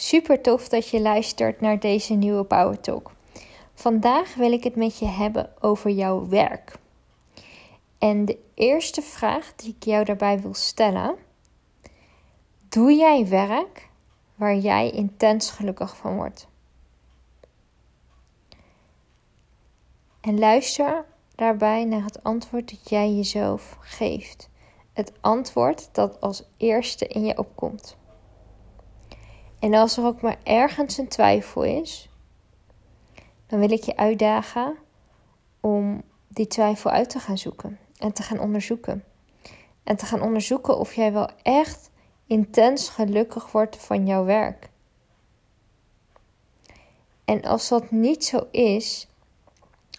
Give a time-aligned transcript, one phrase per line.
[0.00, 3.10] Super tof dat je luistert naar deze nieuwe Power Talk.
[3.74, 6.78] Vandaag wil ik het met je hebben over jouw werk.
[7.98, 11.16] En de eerste vraag die ik jou daarbij wil stellen:
[12.68, 13.88] Doe jij werk
[14.34, 16.46] waar jij intens gelukkig van wordt?
[20.20, 21.04] En luister
[21.34, 24.48] daarbij naar het antwoord dat jij jezelf geeft.
[24.92, 27.96] Het antwoord dat als eerste in je opkomt.
[29.58, 32.08] En als er ook maar ergens een twijfel is,
[33.46, 34.76] dan wil ik je uitdagen
[35.60, 39.04] om die twijfel uit te gaan zoeken en te gaan onderzoeken.
[39.84, 41.90] En te gaan onderzoeken of jij wel echt
[42.26, 44.70] intens gelukkig wordt van jouw werk.
[47.24, 49.08] En als dat niet zo is,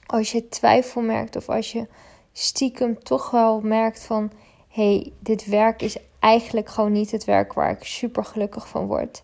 [0.05, 1.87] als je twijfel merkt of als je
[2.31, 4.31] stiekem toch wel merkt van
[4.67, 8.87] hé, hey, dit werk is eigenlijk gewoon niet het werk waar ik super gelukkig van
[8.87, 9.23] word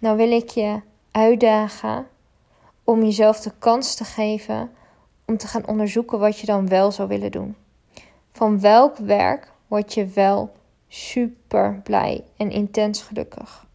[0.00, 2.06] nou wil ik je uitdagen
[2.84, 4.70] om jezelf de kans te geven
[5.26, 7.56] om te gaan onderzoeken wat je dan wel zou willen doen.
[8.32, 10.52] Van welk werk word je wel
[10.88, 13.66] super blij en intens gelukkig?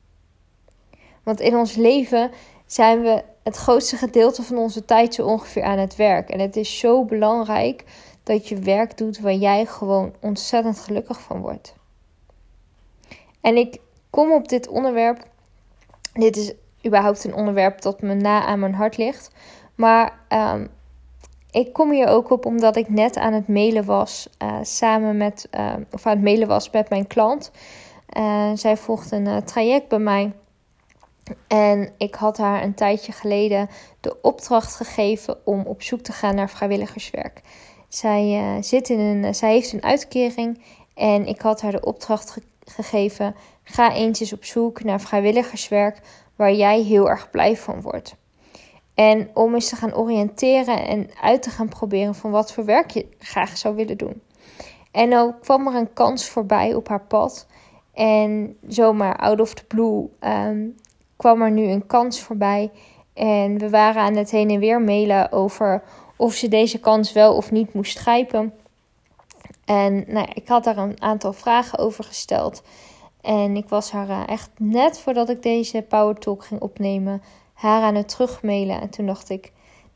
[1.23, 2.31] Want in ons leven
[2.65, 6.29] zijn we het grootste gedeelte van onze tijd zo ongeveer aan het werk.
[6.29, 7.83] En het is zo belangrijk
[8.23, 11.75] dat je werk doet waar jij gewoon ontzettend gelukkig van wordt.
[13.41, 13.79] En ik
[14.09, 15.27] kom op dit onderwerp
[16.19, 16.53] dit is
[16.85, 19.31] überhaupt een onderwerp dat me na aan mijn hart ligt.
[19.75, 20.69] Maar um,
[21.51, 25.47] ik kom hier ook op omdat ik net aan het mailen was uh, samen met,
[25.51, 27.51] uh, of aan het mailen was met mijn klant.
[28.53, 30.33] Zij volgt een uh, traject bij mij.
[31.47, 33.69] En ik had haar een tijdje geleden
[33.99, 37.41] de opdracht gegeven om op zoek te gaan naar vrijwilligerswerk.
[37.87, 40.63] Zij, zit in een, zij heeft een uitkering
[40.93, 43.35] en ik had haar de opdracht ge gegeven
[43.67, 45.99] Ga eens op zoek naar vrijwilligerswerk
[46.35, 48.15] waar jij heel erg blij van wordt.
[48.93, 52.91] En om eens te gaan oriënteren en uit te gaan proberen van wat voor werk
[52.91, 54.21] je graag zou willen doen.
[54.91, 57.47] En dan kwam er een kans voorbij op haar pad.
[57.93, 60.75] En zomaar out of the blue um,
[61.15, 62.71] kwam er nu een kans voorbij.
[63.13, 65.83] En we waren aan het heen en weer mailen over
[66.17, 68.53] of ze deze kans wel of niet moest grijpen.
[69.65, 72.63] En nou ik had daar een aantal vragen over gesteld.
[73.21, 77.21] En ik was haar eh, echt net voordat ik deze Power Talk ging opnemen,
[77.53, 78.81] haar aan het terugmailen.
[78.81, 79.51] En toen dacht ik: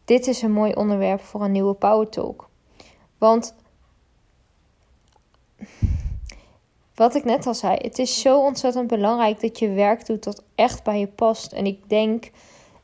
[0.06, 2.50] dit is een mooi onderwerp voor een nieuwe Power Talk.
[3.18, 3.56] Want
[6.96, 10.44] wat ik net al zei, het is zo ontzettend belangrijk dat je werk doet dat
[10.56, 11.51] echt bij je past.
[11.51, 12.31] En ik denk,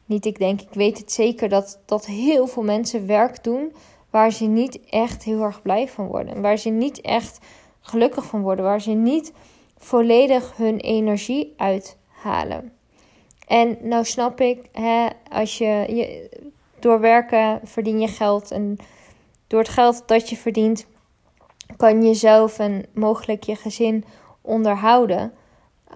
[0.05, 3.73] niet ik denk, ik weet het zeker dat, dat heel veel mensen werk doen
[4.15, 6.41] waar ze niet echt heel erg blij van worden.
[6.41, 7.39] Waar ze niet echt
[7.79, 8.65] gelukkig van worden.
[8.65, 9.33] Waar ze niet
[9.77, 12.73] volledig hun energie uithalen.
[13.47, 16.29] En nou snap ik, hè, als je,
[16.79, 18.77] door werken verdien je geld en
[19.47, 20.85] door het geld dat je verdient
[21.77, 24.05] kan je zelf en mogelijk je gezin
[24.41, 25.33] onderhouden.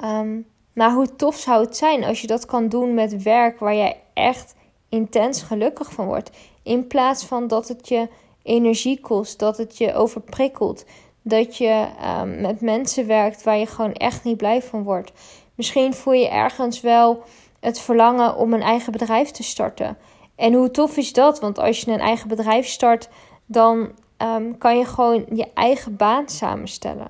[0.03, 3.75] Um, maar hoe tof zou het zijn als je dat kan doen met werk waar
[3.75, 4.55] jij echt
[4.89, 6.31] intens gelukkig van wordt.
[6.63, 8.07] In plaats van dat het je
[8.43, 10.85] energie kost, dat het je overprikkelt,
[11.21, 11.87] dat je
[12.21, 15.11] um, met mensen werkt waar je gewoon echt niet blij van wordt.
[15.55, 17.23] Misschien voel je ergens wel
[17.59, 19.97] het verlangen om een eigen bedrijf te starten.
[20.35, 21.39] En hoe tof is dat?
[21.39, 23.09] Want als je een eigen bedrijf start,
[23.45, 27.07] dan um, kan je gewoon je eigen baan samenstellen.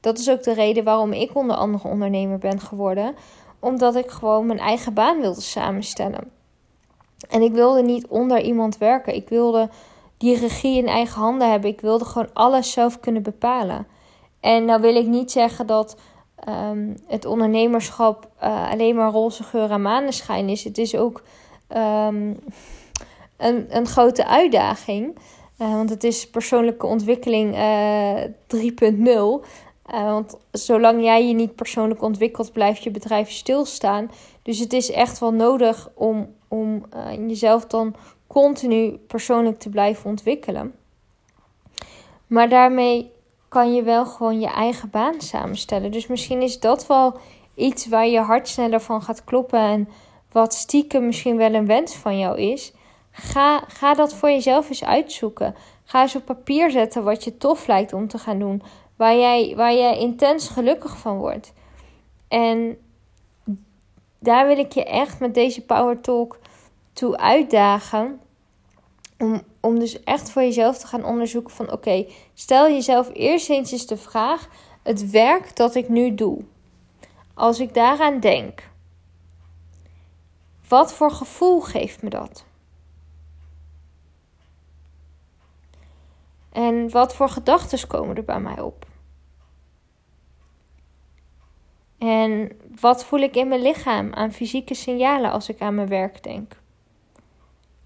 [0.00, 3.14] Dat is ook de reden waarom ik onder andere ondernemer ben geworden.
[3.60, 6.37] Omdat ik gewoon mijn eigen baan wilde samenstellen.
[7.28, 9.14] En ik wilde niet onder iemand werken.
[9.14, 9.68] Ik wilde
[10.16, 11.70] die regie in eigen handen hebben.
[11.70, 13.86] Ik wilde gewoon alles zelf kunnen bepalen.
[14.40, 15.96] En nou wil ik niet zeggen dat
[16.48, 20.64] um, het ondernemerschap uh, alleen maar roze geur en maneschijn is.
[20.64, 21.22] Het is ook
[21.76, 22.38] um,
[23.36, 25.18] een, een grote uitdaging.
[25.58, 29.46] Uh, want het is persoonlijke ontwikkeling uh, eh, 3.0.
[29.84, 34.10] want zolang jij je niet persoonlijk ontwikkelt, blijft je bedrijf stilstaan.
[34.42, 36.84] Dus het is echt wel nodig om, om
[37.26, 37.94] jezelf dan
[38.26, 40.74] continu persoonlijk te blijven ontwikkelen.
[42.26, 43.10] Maar daarmee
[43.48, 45.90] kan je wel gewoon je eigen baan samenstellen.
[45.90, 47.16] Dus misschien is dat wel
[47.54, 49.88] iets waar je hart sneller van gaat kloppen en
[50.32, 52.72] wat stiekem misschien wel een wens van jou is.
[53.10, 55.54] Ga, ga dat voor jezelf eens uitzoeken.
[55.84, 58.62] Ga eens op papier zetten wat je tof lijkt om te gaan doen.
[58.96, 61.52] Waar jij, waar jij intens gelukkig van wordt.
[62.28, 62.78] En
[64.18, 66.38] daar wil ik je echt met deze Power Talk
[66.92, 68.20] toe uitdagen.
[69.18, 73.72] Om, om dus echt voor jezelf te gaan onderzoeken van oké, stel jezelf eerst eens,
[73.72, 74.48] eens de vraag,
[74.82, 76.44] het werk dat ik nu doe.
[77.34, 78.70] Als ik daaraan denk,
[80.68, 82.44] wat voor gevoel geeft me dat?
[86.52, 88.87] En wat voor gedachten komen er bij mij op?
[91.98, 92.50] En
[92.80, 96.52] wat voel ik in mijn lichaam aan fysieke signalen als ik aan mijn werk denk?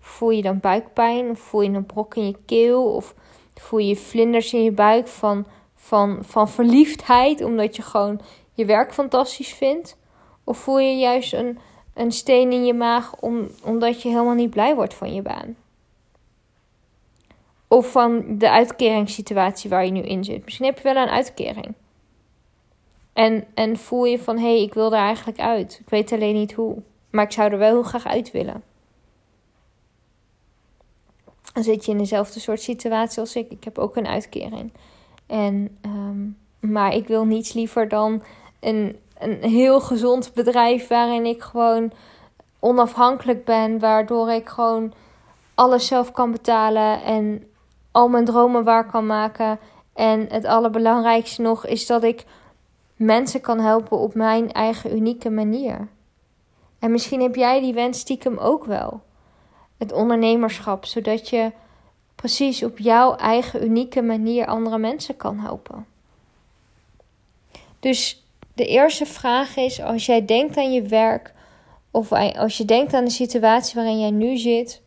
[0.01, 3.15] Voel je dan buikpijn of voel je een brok in je keel of
[3.55, 8.21] voel je vlinders in je buik van, van, van verliefdheid omdat je gewoon
[8.55, 9.97] je werk fantastisch vindt?
[10.45, 11.59] Of voel je juist een,
[11.95, 15.57] een steen in je maag om, omdat je helemaal niet blij wordt van je baan?
[17.69, 20.45] Of van de uitkeringssituatie waar je nu in zit.
[20.45, 21.75] Misschien heb je wel een uitkering.
[23.13, 25.79] En, en voel je van hé, hey, ik wil er eigenlijk uit.
[25.81, 26.83] Ik weet alleen niet hoe.
[27.11, 28.63] Maar ik zou er wel heel graag uit willen.
[31.53, 33.51] Dan zit je in dezelfde soort situatie als ik.
[33.51, 34.73] Ik heb ook een uitkering.
[35.27, 36.27] En, ehm,
[36.73, 38.23] maar ik wil niets liever dan
[38.61, 41.93] een, een heel gezond bedrijf waarin ik gewoon
[42.61, 43.79] onafhankelijk ben.
[43.79, 44.93] Waardoor ik gewoon
[45.55, 47.47] alles zelf kan betalen en
[47.91, 49.59] al mijn dromen waar kan maken.
[49.95, 52.25] En het allerbelangrijkste nog is dat ik
[53.05, 55.89] mensen kan helpen op mijn eigen unieke manier.
[56.79, 59.01] En misschien heb jij die wens stiekem ook wel.
[59.77, 61.53] Het ondernemerschap, zodat je
[62.15, 65.87] precies op jouw eigen unieke manier andere mensen kan helpen.
[67.81, 71.33] Dus de eerste vraag is: als jij denkt aan je werk
[71.91, 74.83] of als je denkt aan de situatie waarin jij nu zit,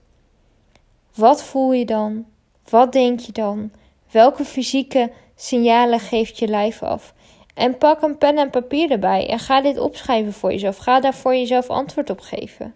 [1.16, 2.26] wat voel je dan?
[2.70, 3.72] Wat denk je dan?
[4.12, 7.14] Welke fysieke signalen geeft je lijf af?
[7.56, 10.78] En pak een pen en papier erbij en ga dit opschrijven voor jezelf.
[10.78, 12.74] Ga daar voor jezelf antwoord op geven.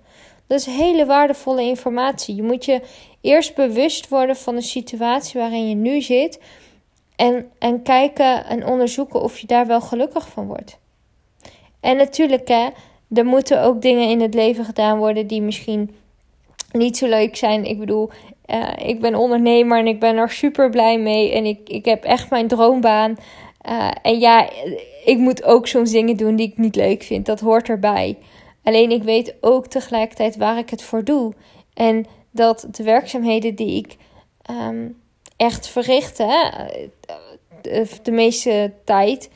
[0.48, 2.36] Dat is hele waardevolle informatie.
[2.36, 2.82] Je moet je
[3.22, 6.42] eerst bewust worden van de situatie waarin je nu zit.
[7.16, 10.80] En, en kijken en onderzoeken of je daar wel gelukkig van wordt.
[11.80, 12.68] En natuurlijk, hè,
[13.14, 15.96] er moeten ook dingen in het leven gedaan worden die misschien
[16.72, 17.66] niet zo leuk zijn.
[17.66, 18.10] Ik bedoel,
[18.46, 21.32] uh, ik ben ondernemer en ik ben er super blij mee.
[21.32, 23.18] En ik, ik heb echt mijn droombaan.
[23.68, 24.50] Uh, en ja,
[25.06, 27.26] ik moet ook soms dingen doen die ik niet leuk vind.
[27.26, 28.18] Dat hoort erbij.
[28.64, 31.34] Alleen ik weet ook tegelijkertijd waar ik het voor doe.
[31.74, 33.98] En dat de werkzaamheden die ik
[34.52, 34.98] um,
[35.38, 36.50] echt verricht, hè,
[37.62, 39.30] de, de meeste tijd,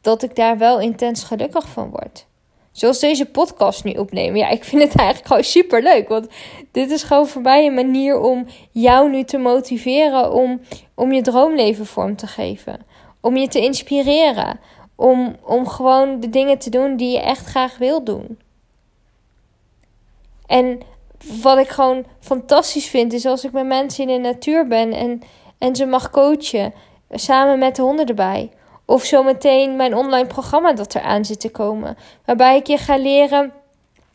[0.00, 2.26] dat ik daar wel intens gelukkig van word.
[2.72, 4.38] Zoals deze podcast nu opnemen.
[4.38, 6.08] Ja, ik vind het eigenlijk gewoon super leuk.
[6.08, 6.26] Want
[6.70, 10.60] dit is gewoon voor mij een manier om jou nu te motiveren om,
[10.94, 12.86] om je droomleven vorm te geven.
[13.24, 14.60] Om je te inspireren.
[14.94, 18.38] Om, om gewoon de dingen te doen die je echt graag wil doen.
[20.46, 20.80] En
[21.42, 25.22] wat ik gewoon fantastisch vind, is als ik met mensen in de natuur ben en,
[25.58, 26.74] en ze mag coachen.
[27.10, 28.50] Samen met de honden erbij.
[28.84, 31.96] Of zometeen mijn online programma dat eraan zit te komen.
[32.24, 33.52] Waarbij ik je ga leren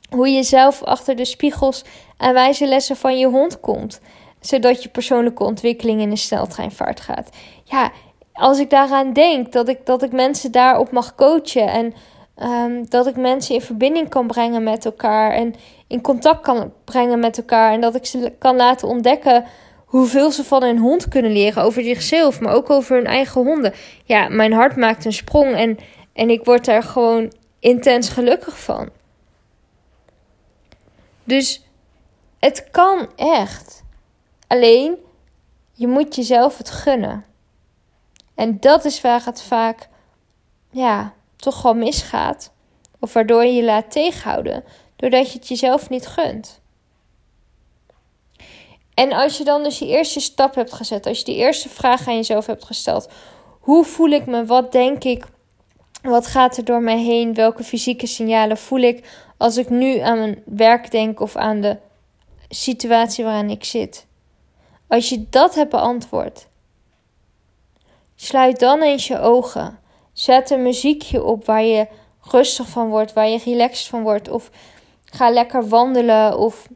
[0.09, 1.83] hoe je zelf achter de spiegels
[2.17, 4.01] en wijze lessen van je hond komt.
[4.39, 7.29] Zodat je persoonlijke ontwikkeling in een sneltreinvaart gaat.
[7.63, 7.91] Ja,
[8.33, 11.67] als ik daaraan denk dat ik, dat ik mensen daarop mag coachen.
[11.67, 11.93] En
[12.43, 15.31] um, dat ik mensen in verbinding kan brengen met elkaar.
[15.31, 15.55] En
[15.87, 17.71] in contact kan brengen met elkaar.
[17.71, 19.45] En dat ik ze kan laten ontdekken
[19.85, 23.73] hoeveel ze van hun hond kunnen leren over zichzelf, maar ook over hun eigen honden.
[24.03, 25.77] Ja, mijn hart maakt een sprong en,
[26.13, 28.89] en ik word daar gewoon intens gelukkig van.
[31.23, 31.63] Dus
[32.39, 33.83] het kan echt.
[34.47, 34.97] Alleen
[35.73, 37.25] je moet jezelf het gunnen.
[38.39, 39.89] En dat is waar het vaak,
[40.71, 42.51] ja, toch wel misgaat.
[42.99, 44.63] Of waardoor je je laat tegenhouden,
[44.95, 46.61] doordat je het jezelf niet gunt.
[48.93, 52.07] En als je dan dus die eerste stap hebt gezet, als je die eerste vraag
[52.07, 53.09] aan jezelf hebt gesteld:
[53.59, 54.45] hoe voel ik me?
[54.45, 55.25] Wat denk ik?
[56.01, 57.33] Wat gaat er door mij heen?
[57.33, 61.77] Welke fysieke signalen voel ik als ik nu aan mijn werk denk of aan de
[62.49, 64.05] situatie waarin ik zit?
[64.87, 66.48] Als je dat hebt beantwoord,
[68.21, 69.79] sluit dan eens je ogen.
[70.13, 71.87] Zet een muziekje op waar je
[72.21, 74.29] rustig van wordt, waar je relaxed van wordt.
[74.29, 74.49] Of
[75.05, 76.67] ga lekker wandelen of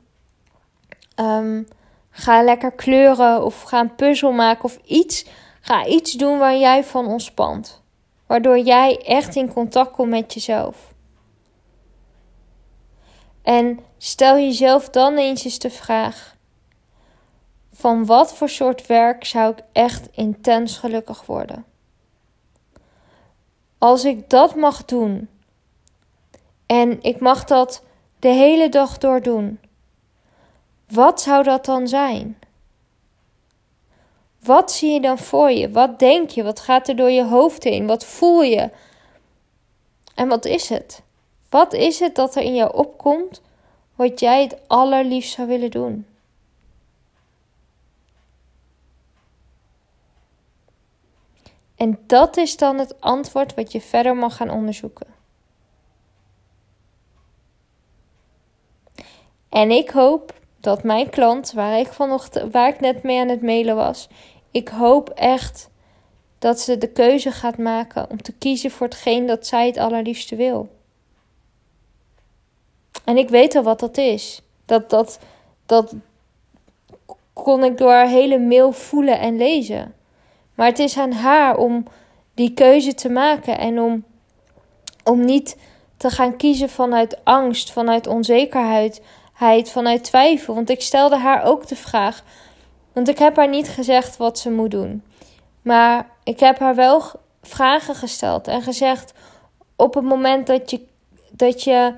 [1.16, 1.68] um,
[2.16, 5.26] Ga lekker kleuren of ga een puzzel maken of iets.
[5.62, 7.82] Ga iets doen waar jij van ontspant.
[8.28, 10.94] Waardoor jij echt in contact komt met jezelf.
[13.42, 16.33] En stel jezelf dan eens eens de vraag:
[17.74, 21.66] van wat voor soort werk zou ik echt intens gelukkig worden?
[23.78, 25.30] Als ik dat mag doen
[26.66, 27.84] en ik mag dat
[28.20, 29.60] de hele dag door doen
[30.94, 32.38] wat zou dat dan zijn?
[34.44, 35.72] Wat zie je dan voor je?
[35.72, 36.44] Wat denk je?
[36.44, 37.88] Wat gaat er door je hoofd heen?
[37.88, 38.70] Wat voel je?
[40.16, 41.02] En wat is het?
[41.50, 43.42] Wat is het dat er in jou opkomt
[43.96, 46.06] wat jij het allerliefst zou willen doen?
[51.84, 55.08] En dat is dan het antwoord wat je verder mag gaan onderzoeken.
[59.50, 63.42] En ik hoop dat mijn klant, waar ik, vanochtend, waar ik net mee aan het
[63.42, 64.10] mailen was,
[64.52, 65.70] ik hoop echt
[66.40, 70.36] dat ze de keuze gaat maken om te kiezen voor hetgeen dat zij het allerliefste
[70.36, 70.70] wil.
[73.04, 74.42] En ik weet al wat dat is.
[74.66, 75.20] Dat, dat,
[75.66, 75.94] dat
[77.34, 79.94] kon ik door haar hele mail voelen en lezen.
[80.56, 81.88] Maar het is aan haar om
[82.34, 84.04] die keuze te maken en om,
[85.04, 85.58] om niet
[85.98, 89.02] te gaan kiezen vanuit angst, vanuit onzekerheid,
[89.64, 90.56] vanuit twijfel.
[90.56, 92.24] Want ik stelde haar ook de vraag.
[92.94, 95.04] Want ik heb haar niet gezegd wat ze moet doen.
[95.62, 97.02] Maar ik heb haar wel
[97.42, 99.14] vragen gesteld en gezegd:
[99.76, 100.82] op het moment dat je,
[101.32, 101.94] dat je.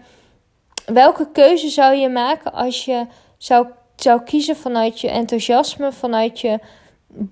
[0.86, 3.06] Welke keuze zou je maken als je
[3.38, 6.60] zou, zou kiezen vanuit je enthousiasme, vanuit je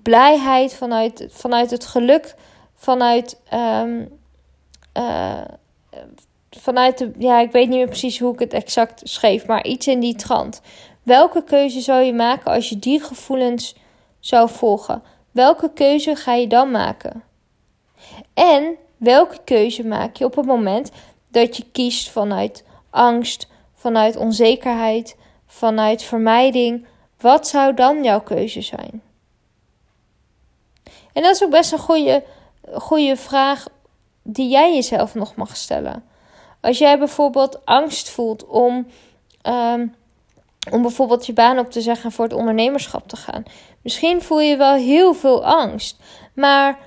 [0.02, 2.34] blijheid, vanuit, vanuit het geluk,
[2.74, 3.40] vanuit.
[3.54, 4.08] Um,
[6.50, 7.10] vanuit de.
[7.18, 10.14] Ja, ik weet niet meer precies hoe ik het exact schreef, maar iets in die
[10.14, 10.60] trant.
[11.02, 13.76] Welke keuze zou je maken als je die gevoelens
[14.20, 15.02] zou volgen?
[15.30, 17.22] Welke keuze ga je dan maken?
[18.34, 20.90] En welke keuze maak je op het moment
[21.30, 26.86] dat je kiest vanuit angst, vanuit onzekerheid, vanuit vermijding?
[27.20, 29.02] Wat zou dan jouw keuze zijn?
[31.14, 32.22] En dat is ook best een goede,
[32.74, 33.66] goede vraag
[34.22, 36.04] die jij jezelf nog mag stellen.
[36.60, 38.86] Als jij bijvoorbeeld angst voelt om,
[39.42, 39.94] um,
[40.70, 43.42] om bijvoorbeeld je baan op te zeggen voor het ondernemerschap te gaan.
[43.82, 45.96] Misschien voel je wel heel veel angst.
[46.34, 46.78] Maar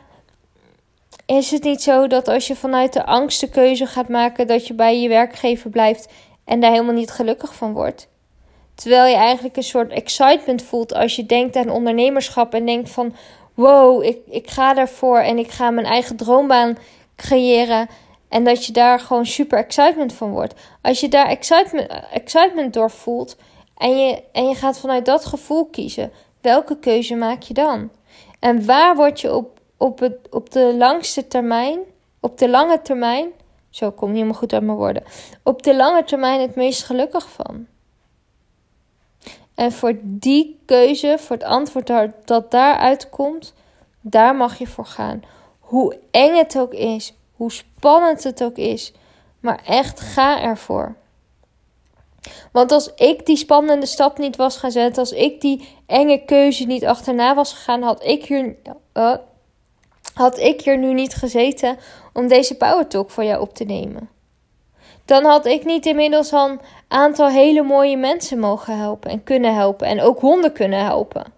[1.25, 4.67] is het niet zo dat als je vanuit de angst de keuze gaat maken, dat
[4.67, 6.07] je bij je werkgever blijft
[6.45, 8.07] en daar helemaal niet gelukkig van wordt?
[8.75, 13.15] Terwijl je eigenlijk een soort excitement voelt als je denkt aan ondernemerschap en denkt van
[13.57, 16.77] wow, ik, ik ga daarvoor en ik ga mijn eigen droombaan
[17.15, 17.87] creëren.
[18.29, 20.53] En dat je daar gewoon super excitement van wordt.
[20.81, 23.37] Als je daar excitement, excitement door voelt
[23.77, 26.11] en je, en je gaat vanuit dat gevoel kiezen,
[26.41, 27.89] welke keuze maak je dan?
[28.39, 31.79] En waar word je op, op, het, op de langste termijn,
[32.19, 33.27] op de lange termijn,
[33.69, 35.03] zo kom niet helemaal goed uit mijn woorden,
[35.43, 37.67] op de lange termijn het meest gelukkig van?
[39.57, 41.91] En voor die keuze, voor het antwoord
[42.25, 43.53] dat daaruit komt,
[44.01, 45.23] daar mag je voor gaan.
[45.59, 48.93] Hoe eng het ook is, hoe spannend het ook is.
[49.39, 50.95] Maar echt ga ervoor.
[52.51, 56.63] Want als ik die spannende stap niet was gaan zetten, als ik die enge keuze
[56.63, 58.55] niet achterna was gegaan, had ik hier,
[58.93, 59.15] uh,
[60.13, 61.77] had ik hier nu niet gezeten
[62.13, 64.09] om deze Power Talk voor jou op te nemen.
[65.07, 69.55] Dan had ik niet inmiddels al een aantal hele mooie mensen mogen helpen en kunnen
[69.55, 71.35] helpen en ook honden kunnen helpen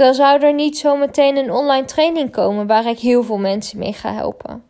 [0.00, 3.92] dan zou er niet zometeen een online training komen waar ik heel veel mensen mee
[3.92, 4.62] ga helpen.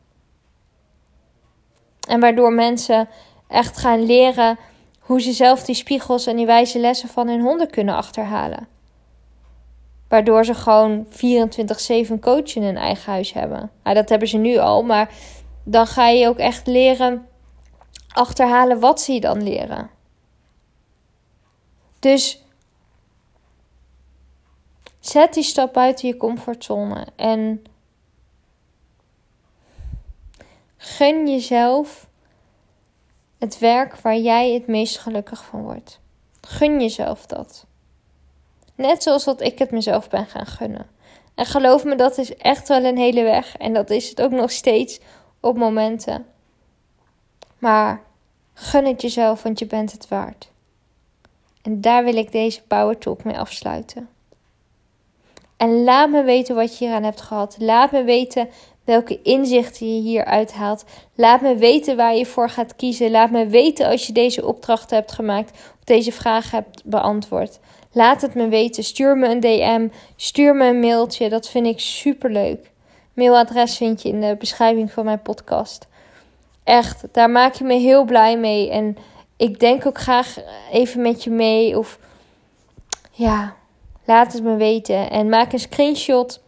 [2.09, 3.09] En waardoor mensen
[3.49, 4.59] echt gaan leren
[5.01, 8.69] hoe ze zelf die spiegels en die wijze lessen van hun honden kunnen achterhalen.
[10.09, 13.71] Waardoor ze gewoon 24-7 coach in hun eigen huis hebben.
[13.83, 15.15] Nou, dat hebben ze nu al, maar
[15.65, 17.27] dan ga je ook echt leren
[18.13, 19.91] achterhalen wat ze je dan leren.
[21.99, 22.43] Dus
[25.01, 27.65] Zet die stap buiten je comfortzone en
[30.77, 32.09] gun jezelf
[33.39, 36.01] het werk waar jij het meest gelukkig van wordt.
[36.41, 37.67] Gun jezelf dat.
[38.75, 40.87] Net zoals dat ik het mezelf ben gaan gunnen.
[41.35, 43.57] En geloof me, dat is echt wel een hele weg.
[43.57, 45.01] En dat is het ook nog steeds
[45.41, 46.27] op momenten.
[47.61, 48.03] Maar
[48.55, 50.51] gun het jezelf, want je bent het waard.
[51.63, 54.09] En daar wil ik deze Power Talk mee afsluiten.
[55.57, 57.57] En laat me weten wat je hieraan hebt gehad.
[57.59, 58.49] Laat me weten
[58.85, 60.85] welke inzichten je hier uithaalt.
[61.15, 63.11] Laat me weten waar je voor gaat kiezen.
[63.11, 67.59] Laat me weten als je deze opdrachten hebt gemaakt of deze vragen hebt beantwoord.
[67.93, 68.85] Laat het me weten.
[68.85, 69.89] Stuur me een DM.
[70.17, 71.29] Stuur me een mailtje.
[71.29, 72.71] Dat vind ik super leuk.
[73.15, 75.89] Mailadres vind je in de beschrijving van mijn podcast.
[76.71, 78.71] Echt, daar maak je me heel blij mee.
[78.71, 78.97] En
[79.37, 80.37] ik denk ook graag
[80.73, 81.79] even met je mee.
[81.79, 81.99] Of
[83.13, 83.55] ja,
[84.11, 86.43] Laat het me weten en maak een screenshot.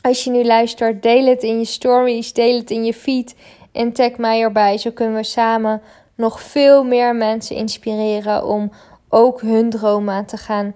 [0.00, 3.34] Als je nu luistert, deel het in je stories, deel het in je feed
[3.72, 4.78] en tag mij erbij.
[4.78, 5.82] Zo kunnen we samen
[6.14, 8.72] nog veel meer mensen inspireren om
[9.08, 10.74] ook hun dromen te gaan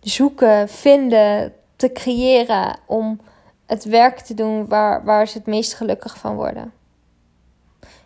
[0.00, 2.78] zoeken, vinden, te creëren.
[2.86, 3.20] Om
[3.66, 6.72] het werk te doen waar, waar ze het meest gelukkig van worden.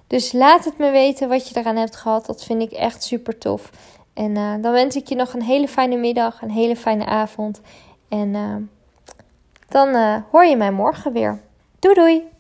[0.07, 2.27] Dus laat het me weten wat je eraan hebt gehad.
[2.27, 3.71] Dat vind ik echt super tof.
[4.15, 7.61] En eh, dan wens ik je nog een hele fijne middag, een hele fijne avond.
[8.09, 8.57] En uh,
[9.69, 11.41] dan uh, hoor je mij morgen weer.
[11.79, 12.36] Doei doei!